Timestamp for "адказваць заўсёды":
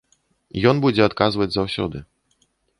1.09-2.05